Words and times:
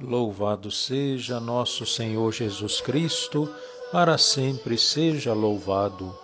Louvado 0.00 0.70
seja 0.70 1.40
nosso 1.40 1.84
Senhor 1.84 2.32
Jesus 2.32 2.80
Cristo, 2.80 3.52
para 3.90 4.16
sempre 4.16 4.78
seja 4.78 5.34
louvado. 5.34 6.16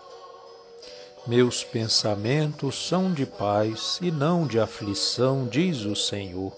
Meus 1.26 1.64
pensamentos 1.64 2.86
são 2.86 3.12
de 3.12 3.26
paz 3.26 3.98
e 4.00 4.12
não 4.12 4.46
de 4.46 4.60
aflição, 4.60 5.48
diz 5.48 5.80
o 5.80 5.96
Senhor. 5.96 6.52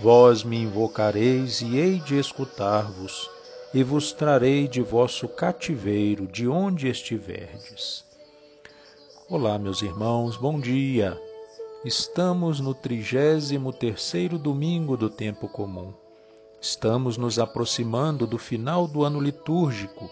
Vós 0.00 0.42
me 0.42 0.56
invocareis 0.56 1.60
e 1.60 1.76
hei 1.76 2.00
de 2.00 2.18
escutar-vos, 2.18 3.30
e 3.74 3.82
vos 3.82 4.10
trarei 4.10 4.66
de 4.66 4.80
vosso 4.80 5.28
cativeiro, 5.28 6.26
de 6.26 6.48
onde 6.48 6.88
estiverdes. 6.88 8.02
Olá, 9.28 9.58
meus 9.58 9.82
irmãos, 9.82 10.38
bom 10.38 10.58
dia. 10.58 11.20
Estamos 11.84 12.60
no 12.60 12.72
trigésimo 12.72 13.74
terceiro 13.74 14.38
domingo 14.38 14.96
do 14.96 15.10
tempo 15.10 15.46
comum. 15.48 16.03
Estamos 16.64 17.18
nos 17.18 17.38
aproximando 17.38 18.26
do 18.26 18.38
final 18.38 18.88
do 18.88 19.04
ano 19.04 19.20
litúrgico 19.20 20.10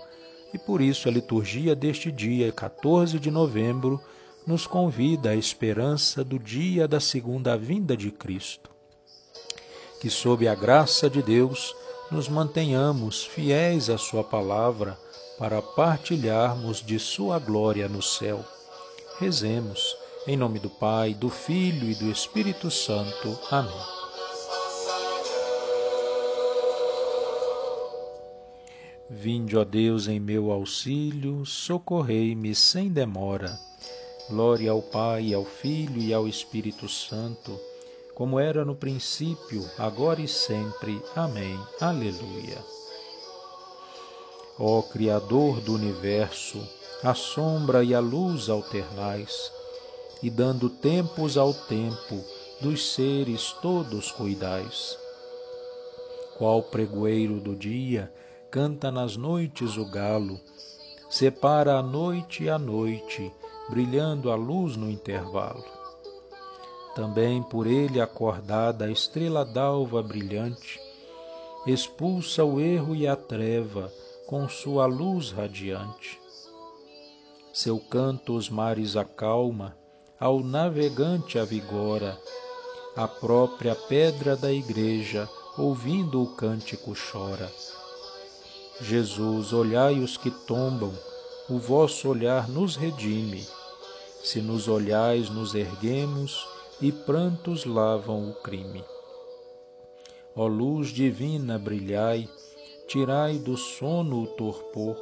e 0.53 0.59
por 0.59 0.83
isso 0.83 1.09
a 1.09 1.11
liturgia 1.11 1.75
deste 1.75 2.13
dia, 2.13 2.53
14 2.53 3.19
de 3.19 3.31
novembro, 3.31 3.99
nos 4.47 4.67
convida 4.67 5.31
à 5.31 5.35
esperança 5.35 6.23
do 6.23 6.39
dia 6.39 6.87
da 6.87 7.01
segunda 7.01 7.57
vinda 7.57 7.97
de 7.97 8.11
Cristo. 8.11 8.69
Que, 9.99 10.11
sob 10.11 10.47
a 10.47 10.55
graça 10.55 11.09
de 11.09 11.23
Deus, 11.23 11.75
nos 12.11 12.29
mantenhamos 12.29 13.25
fiéis 13.25 13.89
à 13.89 13.97
Sua 13.97 14.23
palavra 14.23 14.99
para 15.39 15.63
partilharmos 15.63 16.85
de 16.85 16.99
Sua 16.99 17.39
glória 17.39 17.89
no 17.89 18.03
céu. 18.03 18.45
Rezemos, 19.19 19.97
em 20.27 20.37
nome 20.37 20.59
do 20.59 20.69
Pai, 20.69 21.15
do 21.15 21.31
Filho 21.31 21.89
e 21.91 21.95
do 21.95 22.11
Espírito 22.11 22.71
Santo. 22.71 23.39
Amém. 23.51 24.02
Vinde, 29.15 29.59
ó 29.59 29.63
Deus, 29.63 30.09
em 30.09 30.19
meu 30.19 30.51
auxílio, 30.51 31.45
socorrei-me 31.45 32.55
sem 32.55 32.89
demora. 32.89 33.61
Glória 34.31 34.71
ao 34.71 34.81
Pai, 34.81 35.35
ao 35.35 35.45
Filho 35.45 36.01
e 36.01 36.15
ao 36.15 36.27
Espírito 36.27 36.89
Santo, 36.89 37.61
como 38.15 38.41
era 38.41 38.65
no 38.65 38.75
princípio, 38.75 39.69
agora 39.77 40.23
e 40.23 40.27
sempre. 40.27 40.99
Amém. 41.15 41.61
Aleluia. 41.79 42.57
Ó 44.59 44.81
Criador 44.81 45.61
do 45.61 45.75
universo, 45.75 46.67
a 47.03 47.13
sombra 47.13 47.85
e 47.85 47.95
a 47.95 48.01
luz 48.01 48.49
alternais, 48.49 49.53
e 50.23 50.31
dando 50.31 50.71
tempos 50.71 51.37
ao 51.37 51.53
tempo, 51.53 52.25
dos 52.63 52.95
seres 52.95 53.53
todos 53.61 54.11
cuidais. 54.11 54.97
Qual 56.39 56.63
pregoeiro 56.63 57.39
do 57.41 57.55
dia, 57.55 58.11
canta 58.53 58.91
nas 58.91 59.17
noites 59.17 59.79
o 59.79 59.87
galo, 59.87 60.39
separa 61.09 61.79
a 61.79 61.83
noite 61.83 62.45
e 62.45 62.51
a 62.51 62.59
noite, 62.59 63.33
brilhando 63.71 64.31
a 64.31 64.35
luz 64.35 64.77
no 64.77 64.91
intervalo. 64.91 65.65
Também 66.95 67.43
por 67.43 67.67
ele 67.67 67.99
acordada 67.99 68.85
a 68.85 68.91
estrela 68.91 69.43
d'alva 69.43 70.03
brilhante, 70.03 70.79
expulsa 71.67 72.45
o 72.45 72.61
erro 72.61 72.95
e 72.95 73.09
a 73.09 73.17
treva 73.17 73.91
com 74.27 74.47
sua 74.47 74.85
luz 74.85 75.31
radiante. 75.31 76.21
Seu 77.55 77.81
canto 77.81 78.35
os 78.37 78.51
mares 78.51 78.97
acalma, 78.97 79.75
ao 80.21 80.41
navegante 80.41 81.39
avigora, 81.39 82.21
a 82.95 83.09
própria 83.09 83.75
pedra 83.75 84.37
da 84.37 84.53
igreja, 84.53 85.27
ouvindo 85.57 86.23
o 86.23 86.35
cântico 86.35 86.93
chora. 86.95 87.51
Jesus, 88.83 89.53
olhai 89.53 90.01
os 90.01 90.17
que 90.17 90.29
tombam, 90.29 90.93
o 91.49 91.57
vosso 91.57 92.09
olhar 92.09 92.49
nos 92.49 92.75
redime. 92.75 93.47
Se 94.25 94.41
nos 94.41 94.67
olhais, 94.67 95.31
nos 95.31 95.55
erguemos 95.55 96.49
e 96.81 96.91
prantos 96.91 97.65
lavam 97.65 98.31
o 98.31 98.35
crime. 98.35 98.85
Ó 100.35 100.49
luz 100.49 100.89
divina, 100.89 101.61
brilhai, 101.61 102.29
tirai 102.89 103.39
do 103.39 103.57
sono 103.57 104.25
o 104.25 104.27
torpor, 104.27 104.97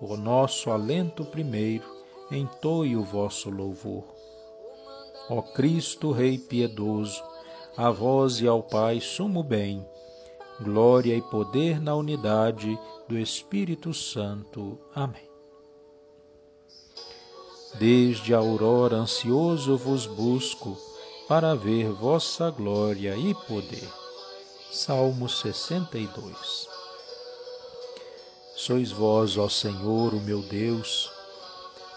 o 0.00 0.16
nosso 0.16 0.70
alento 0.70 1.26
primeiro, 1.26 1.84
entoe 2.30 2.96
o 2.96 3.04
vosso 3.04 3.50
louvor. 3.50 4.04
Ó 5.28 5.42
Cristo, 5.42 6.10
Rei 6.10 6.38
piedoso, 6.38 7.22
a 7.76 7.90
vós 7.90 8.40
e 8.40 8.48
ao 8.48 8.62
Pai 8.62 8.98
sumo 8.98 9.42
bem, 9.42 9.86
glória 10.60 11.16
e 11.16 11.22
poder 11.22 11.80
na 11.80 11.94
unidade 11.94 12.78
do 13.08 13.18
Espírito 13.18 13.92
Santo. 13.92 14.78
Amém. 14.94 15.28
Desde 17.78 18.34
a 18.34 18.38
aurora 18.38 18.96
ansioso 18.96 19.76
vos 19.76 20.06
busco, 20.06 20.76
para 21.28 21.54
ver 21.54 21.90
vossa 21.90 22.50
glória 22.50 23.16
e 23.16 23.34
poder. 23.46 23.88
Salmo 24.70 25.28
62 25.28 26.68
Sois 28.56 28.92
vós, 28.92 29.36
ó 29.36 29.48
Senhor, 29.48 30.14
o 30.14 30.20
meu 30.20 30.40
Deus, 30.40 31.10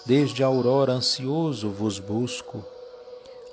desde 0.05 0.43
a 0.43 0.47
aurora 0.47 0.93
ansioso 0.93 1.69
vos 1.69 1.99
busco. 1.99 2.65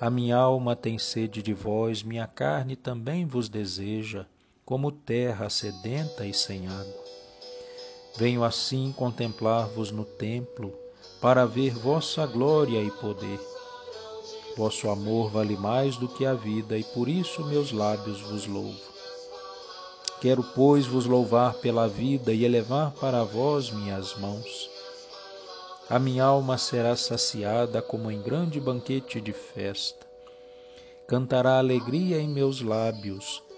A 0.00 0.09
minha 0.09 0.36
alma 0.36 0.75
tem 0.75 0.98
sede 0.98 1.42
de 1.42 1.53
vós, 1.53 2.03
minha 2.03 2.26
carne 2.26 2.76
também 2.76 3.26
vos 3.26 3.48
deseja, 3.48 4.26
como 4.64 4.91
terra 4.91 5.50
sedenta 5.50 6.26
e 6.26 6.32
sem 6.32 6.66
água. 6.66 7.04
Venho 8.16 8.44
assim 8.44 8.92
contemplar-vos 8.92 9.91
no 9.91 10.04
templo, 10.04 10.72
para 11.20 11.44
ver 11.44 11.75
vossa 11.75 12.26
glória 12.26 12.82
e 12.82 12.91
poder. 12.91 13.41
Vosso 14.56 14.88
amor 14.88 15.30
vale 15.30 15.56
mais 15.56 15.97
do 15.97 16.08
que 16.08 16.24
a 16.24 16.32
vida, 16.32 16.78
e 16.78 16.84
por 16.84 17.08
isso 17.08 17.44
meus 17.44 17.72
lábios 17.72 18.20
vos 18.22 18.47
louvo. 18.47 18.94
Quero, 20.20 20.42
pois, 20.54 20.86
vos 20.86 21.06
louvar 21.06 21.54
pela 21.54 21.88
vida 21.88 22.32
e 22.32 22.44
elevar 22.44 22.92
para 22.92 23.24
vós 23.24 23.70
minhas 23.70 24.16
mãos. 24.16 24.70
A 25.91 25.98
minha 25.98 26.24
alma 26.24 26.56
será 26.56 26.97
saciada 26.97 27.82
como 27.82 28.10
em 28.10 28.22
grande 28.22 28.58
banquete 28.58 29.20
de 29.20 29.32
festa. 29.32 30.06
Cantará 31.06 31.58
alegria 31.58 32.19
em 32.19 32.28
meus 32.28 32.62
lábios, 32.62 33.42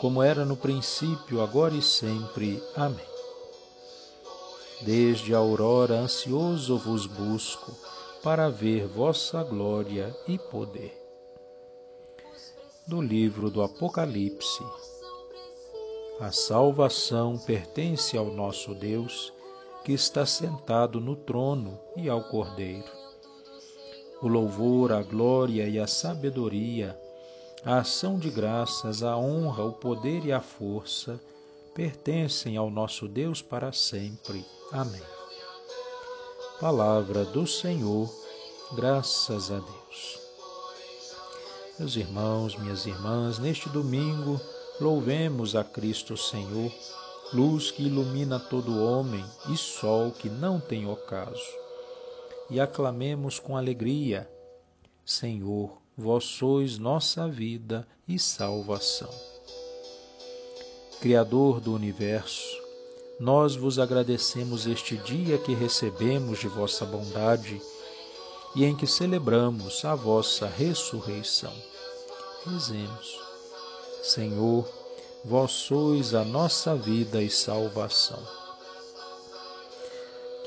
como 0.00 0.22
era 0.22 0.46
no 0.46 0.56
princípio, 0.56 1.42
agora 1.42 1.74
e 1.74 1.82
sempre. 1.82 2.62
Amém. 2.74 3.04
Desde 4.80 5.34
a 5.34 5.38
aurora 5.38 5.96
ansioso 5.96 6.78
vos 6.78 7.04
busco, 7.04 7.76
para 8.22 8.48
ver 8.48 8.86
vossa 8.86 9.42
glória 9.42 10.16
e 10.26 10.38
poder. 10.38 10.98
Do 12.86 13.02
livro 13.02 13.50
do 13.50 13.62
Apocalipse. 13.62 14.64
A 16.18 16.32
salvação 16.32 17.36
pertence 17.38 18.16
ao 18.16 18.26
nosso 18.26 18.74
Deus, 18.74 19.32
que 19.84 19.92
está 19.92 20.24
sentado 20.24 20.98
no 20.98 21.14
trono 21.14 21.78
e 21.94 22.08
ao 22.08 22.24
Cordeiro. 22.24 22.90
O 24.22 24.28
louvor, 24.28 24.92
a 24.92 25.02
glória 25.02 25.68
e 25.68 25.78
a 25.78 25.86
sabedoria, 25.86 26.98
a 27.64 27.78
ação 27.78 28.18
de 28.18 28.30
graças, 28.30 29.02
a 29.02 29.16
honra, 29.16 29.64
o 29.64 29.72
poder 29.72 30.24
e 30.24 30.32
a 30.32 30.40
força 30.40 31.20
pertencem 31.74 32.56
ao 32.56 32.70
nosso 32.70 33.06
Deus 33.06 33.42
para 33.42 33.72
sempre. 33.72 34.44
Amém. 34.72 35.02
Palavra 36.58 37.24
do 37.24 37.46
Senhor, 37.46 38.10
graças 38.72 39.50
a 39.50 39.58
Deus. 39.58 40.18
Meus 41.78 41.96
irmãos, 41.96 42.56
minhas 42.56 42.86
irmãs, 42.86 43.38
neste 43.38 43.68
domingo, 43.68 44.40
louvemos 44.80 45.54
a 45.54 45.64
Cristo 45.64 46.16
Senhor, 46.16 46.72
luz 47.32 47.70
que 47.70 47.82
ilumina 47.82 48.38
todo 48.38 48.82
homem 48.82 49.24
e 49.50 49.56
sol 49.56 50.10
que 50.10 50.28
não 50.28 50.58
tem 50.58 50.86
ocaso. 50.86 51.58
E 52.50 52.58
aclamemos 52.58 53.38
com 53.38 53.56
alegria: 53.56 54.30
Senhor, 55.04 55.79
vós 56.00 56.24
sois 56.24 56.78
nossa 56.78 57.28
vida 57.28 57.86
e 58.08 58.18
salvação. 58.18 59.10
Criador 60.98 61.60
do 61.60 61.74
universo, 61.74 62.58
nós 63.20 63.54
vos 63.54 63.78
agradecemos 63.78 64.66
este 64.66 64.96
dia 64.96 65.36
que 65.36 65.52
recebemos 65.52 66.38
de 66.38 66.48
vossa 66.48 66.86
bondade 66.86 67.60
e 68.56 68.64
em 68.64 68.74
que 68.74 68.86
celebramos 68.86 69.84
a 69.84 69.94
vossa 69.94 70.46
ressurreição. 70.46 71.52
Rezemos. 72.46 73.20
Senhor, 74.02 74.66
vós 75.22 75.52
sois 75.52 76.14
a 76.14 76.24
nossa 76.24 76.74
vida 76.74 77.22
e 77.22 77.28
salvação. 77.28 78.39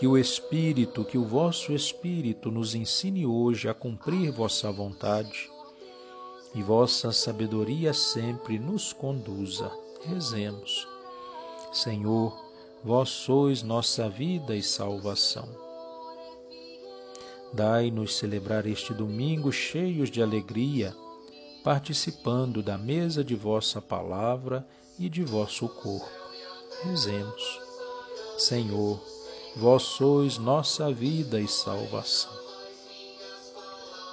Que 0.04 0.08
o 0.08 0.18
Espírito, 0.18 1.06
que 1.06 1.18
o 1.18 1.24
vosso 1.24 1.72
Espírito 1.72 2.52
nos 2.52 2.76
ensine 2.76 3.26
hoje 3.26 3.70
a 3.70 3.74
cumprir 3.74 4.34
vossa 4.34 4.70
vontade 4.70 5.50
e 6.54 6.62
vossa 6.62 7.14
sabedoria 7.14 7.94
sempre 7.94 8.60
nos 8.60 8.92
conduza. 8.92 9.72
Rezemos. 10.06 10.86
Senhor, 11.72 12.38
vós 12.84 13.08
sois 13.12 13.64
nossa 13.64 14.10
vida 14.10 14.54
e 14.54 14.62
salvação. 14.62 15.48
Dai-nos 17.54 18.18
celebrar 18.18 18.68
este 18.68 18.94
domingo 18.94 19.54
cheios 19.54 20.12
de 20.12 20.22
alegria 20.22 20.94
participando 21.64 22.62
da 22.62 22.78
mesa 22.78 23.24
de 23.24 23.36
vossa 23.36 23.82
palavra 23.82 24.68
e 25.00 25.08
de 25.08 25.24
vosso 25.24 25.70
corpo. 25.70 26.12
Rezemos. 26.84 27.62
Senhor, 28.38 29.02
vós 29.56 29.84
sois 29.84 30.38
nossa 30.38 30.92
vida 30.92 31.40
e 31.40 31.48
salvação. 31.48 32.32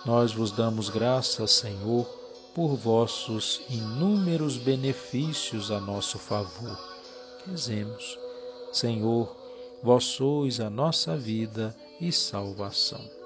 Nós 0.04 0.32
vos 0.32 0.50
damos 0.50 0.88
graças, 0.88 1.52
Senhor, 1.52 2.06
por 2.54 2.74
vossos 2.74 3.62
inúmeros 3.68 4.56
benefícios 4.56 5.70
a 5.70 5.80
nosso 5.80 6.18
favor. 6.18 6.78
Rezemos. 7.46 8.18
Senhor, 8.72 9.34
vós 9.82 10.04
sois 10.04 10.60
a 10.60 10.70
nossa 10.70 11.16
vida 11.16 11.76
e 12.00 12.10
salvação 12.12 13.20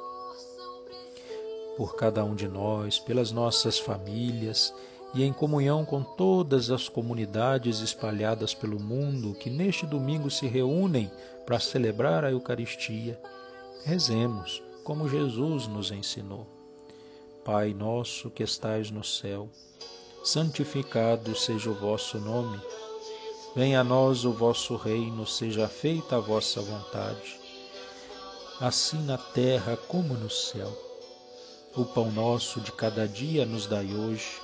por 1.76 1.96
cada 1.96 2.24
um 2.24 2.34
de 2.34 2.48
nós, 2.48 2.98
pelas 2.98 3.32
nossas 3.32 3.78
famílias 3.78 4.72
e 5.14 5.22
em 5.22 5.32
comunhão 5.32 5.84
com 5.84 6.02
todas 6.02 6.70
as 6.70 6.88
comunidades 6.88 7.80
espalhadas 7.80 8.52
pelo 8.52 8.80
mundo 8.80 9.34
que 9.34 9.48
neste 9.48 9.86
domingo 9.86 10.28
se 10.30 10.46
reúnem 10.46 11.10
para 11.46 11.60
celebrar 11.60 12.24
a 12.24 12.32
Eucaristia. 12.32 13.20
Rezemos 13.84 14.62
como 14.82 15.08
Jesus 15.08 15.68
nos 15.68 15.92
ensinou. 15.92 16.46
Pai 17.44 17.72
nosso 17.72 18.30
que 18.30 18.42
estais 18.42 18.90
no 18.90 19.04
céu, 19.04 19.48
santificado 20.24 21.36
seja 21.36 21.70
o 21.70 21.74
vosso 21.74 22.18
nome. 22.18 22.60
Venha 23.54 23.80
a 23.80 23.84
nós 23.84 24.24
o 24.24 24.32
vosso 24.32 24.74
reino, 24.74 25.26
seja 25.26 25.68
feita 25.68 26.16
a 26.16 26.20
vossa 26.20 26.60
vontade, 26.60 27.38
assim 28.60 29.00
na 29.04 29.16
terra 29.16 29.76
como 29.76 30.14
no 30.14 30.30
céu. 30.30 30.72
O 31.76 31.84
pão 31.84 32.10
nosso 32.10 32.60
de 32.60 32.72
cada 32.72 33.06
dia 33.06 33.44
nos 33.44 33.66
dai 33.66 33.94
hoje. 33.94 34.43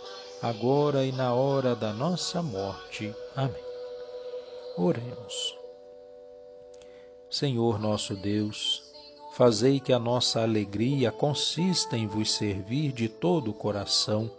agora 0.41 1.05
e 1.05 1.11
na 1.11 1.33
hora 1.33 1.75
da 1.75 1.93
nossa 1.93 2.41
morte. 2.41 3.13
Amém. 3.35 3.63
Oremos. 4.77 5.57
Senhor 7.29 7.79
nosso 7.79 8.15
Deus, 8.15 8.83
fazei 9.35 9.79
que 9.79 9.93
a 9.93 9.99
nossa 9.99 10.41
alegria 10.41 11.11
consista 11.11 11.95
em 11.95 12.07
vos 12.07 12.31
servir 12.31 12.91
de 12.91 13.07
todo 13.07 13.51
o 13.51 13.53
coração, 13.53 14.29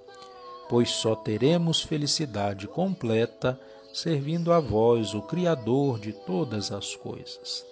pois 0.69 0.91
só 0.91 1.15
teremos 1.15 1.81
felicidade 1.81 2.67
completa 2.67 3.59
servindo 3.93 4.53
a 4.53 4.59
vós, 4.59 5.15
o 5.15 5.23
Criador 5.23 5.99
de 5.99 6.13
todas 6.13 6.73
as 6.73 6.97
coisas. 6.97 7.65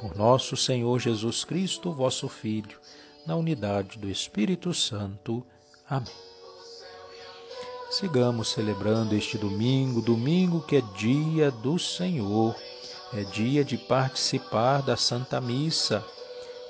Por 0.00 0.14
nosso 0.16 0.56
Senhor 0.56 0.98
Jesus 0.98 1.44
Cristo, 1.44 1.92
vosso 1.92 2.28
Filho, 2.28 2.78
na 3.26 3.36
unidade 3.36 3.98
do 3.98 4.08
Espírito 4.08 4.72
Santo. 4.72 5.44
Amém. 5.88 6.29
Sigamos 7.90 8.50
celebrando 8.50 9.16
este 9.16 9.36
domingo, 9.36 10.00
domingo 10.00 10.60
que 10.60 10.76
é 10.76 10.80
dia 10.96 11.50
do 11.50 11.76
Senhor, 11.76 12.54
é 13.12 13.24
dia 13.24 13.64
de 13.64 13.76
participar 13.76 14.80
da 14.80 14.96
Santa 14.96 15.40
Missa. 15.40 16.04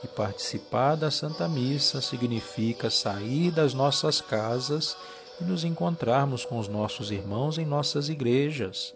E 0.03 0.09
participar 0.09 0.95
da 0.95 1.11
Santa 1.11 1.47
Missa 1.47 2.01
significa 2.01 2.89
sair 2.89 3.51
das 3.51 3.75
nossas 3.75 4.23
casas 4.23 4.97
e 5.39 5.45
nos 5.45 5.63
encontrarmos 5.63 6.47
com 6.47 6.59
os 6.59 6.69
nossos 6.69 7.11
irmãos 7.11 7.59
em 7.59 7.67
nossas 7.67 8.09
igrejas. 8.09 8.95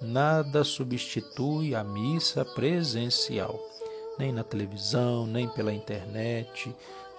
Nada 0.00 0.64
substitui 0.64 1.74
a 1.74 1.84
missa 1.84 2.42
presencial 2.42 3.60
nem 4.20 4.32
na 4.32 4.44
televisão, 4.44 5.26
nem 5.26 5.48
pela 5.48 5.72
internet. 5.72 6.74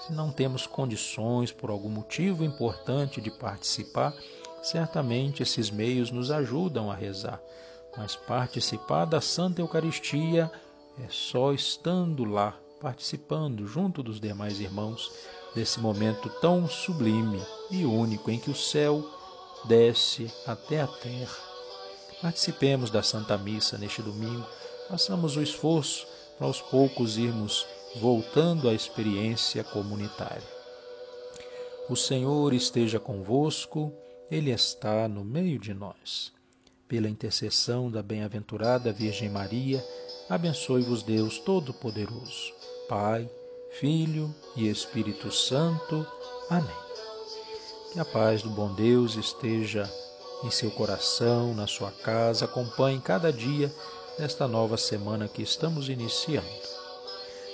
Se 0.06 0.12
não 0.14 0.32
temos 0.32 0.66
condições, 0.66 1.52
por 1.52 1.70
algum 1.70 1.90
motivo 1.90 2.44
importante, 2.44 3.22
de 3.22 3.30
participar, 3.30 4.16
certamente 4.64 5.44
esses 5.44 5.70
meios 5.70 6.10
nos 6.10 6.32
ajudam 6.32 6.90
a 6.90 6.96
rezar. 6.96 7.40
Mas 7.96 8.16
participar 8.16 9.06
da 9.06 9.22
Santa 9.22 9.62
Eucaristia 9.62 10.52
é 11.00 11.08
só 11.08 11.54
estando 11.54 12.24
lá, 12.24 12.58
participando 12.80 13.68
junto 13.68 14.02
dos 14.02 14.20
demais 14.20 14.60
irmãos 14.60 15.12
desse 15.54 15.80
momento 15.80 16.30
tão 16.42 16.68
sublime 16.68 17.40
e 17.70 17.86
único 17.86 18.32
em 18.32 18.40
que 18.40 18.50
o 18.50 18.56
céu 18.56 19.08
desce 19.66 20.34
até 20.48 20.82
a 20.82 20.88
terra. 20.88 21.38
Participemos 22.22 22.90
da 22.90 23.04
Santa 23.04 23.38
Missa 23.38 23.78
neste 23.78 24.02
domingo, 24.02 24.48
façamos 24.88 25.38
o 25.38 25.44
esforço 25.44 26.08
para 26.38 26.48
aos 26.48 26.60
poucos 26.60 27.18
irmos 27.18 27.68
voltando 28.00 28.70
à 28.70 28.74
experiência 28.74 29.64
comunitária. 29.64 30.62
O 31.90 31.96
Senhor 31.96 32.54
esteja 32.54 33.00
convosco, 33.00 33.92
Ele 34.30 34.52
está 34.52 35.08
no 35.08 35.26
meio 35.26 35.60
de 35.60 35.74
nós. 35.74 36.32
Pela 36.88 37.10
intercessão 37.10 37.90
da 37.90 38.02
bem-aventurada 38.02 38.94
Virgem 38.94 39.30
Maria, 39.30 39.84
abençoe-vos 40.30 41.04
Deus 41.04 41.40
Todo-Poderoso, 41.40 42.54
Pai, 42.88 43.30
Filho 43.80 44.34
e 44.56 44.70
Espírito 44.70 45.32
Santo. 45.32 46.06
Amém. 46.50 46.76
Que 47.92 48.00
a 48.00 48.06
paz 48.06 48.42
do 48.42 48.50
bom 48.50 48.74
Deus 48.74 49.16
esteja 49.16 49.90
em 50.44 50.50
seu 50.50 50.72
coração, 50.72 51.54
na 51.54 51.68
sua 51.68 51.92
casa, 51.92 52.46
acompanhe 52.46 53.00
cada 53.02 53.32
dia 53.32 53.74
nesta 54.18 54.48
nova 54.48 54.78
semana 54.78 55.28
que 55.28 55.42
estamos 55.42 55.90
iniciando. 55.90 56.81